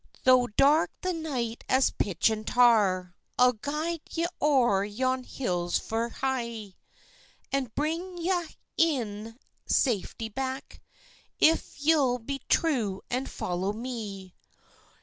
"Tho' 0.23 0.47
dark 0.47 0.89
the 1.01 1.13
night 1.13 1.63
as 1.69 1.91
pitch 1.91 2.31
and 2.31 2.47
tar, 2.47 3.13
I'll 3.37 3.53
guide 3.53 4.01
ye 4.09 4.25
o'er 4.41 4.83
yon 4.83 5.23
hills 5.23 5.77
fu' 5.77 6.09
hie; 6.09 6.73
And 7.51 7.75
bring 7.75 8.17
ye 8.17 8.31
a' 8.31 8.47
in 8.77 9.37
safety 9.67 10.27
back, 10.27 10.81
If 11.39 11.79
ye'll 11.83 12.17
be 12.17 12.41
true 12.49 13.03
and 13.11 13.29
follow 13.29 13.73
me." 13.73 14.33